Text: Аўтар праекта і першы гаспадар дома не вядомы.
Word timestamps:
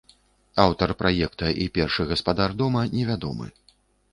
Аўтар 0.63 0.93
праекта 1.01 1.51
і 1.65 1.67
першы 1.75 2.07
гаспадар 2.13 2.57
дома 2.63 2.81
не 2.95 3.03
вядомы. 3.11 3.47